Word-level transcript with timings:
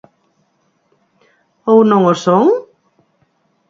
¿Ou 1.71 1.79
non 1.89 2.01
o 2.13 2.15
son? 2.23 2.45